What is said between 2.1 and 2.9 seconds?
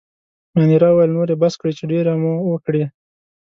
مو وکړې.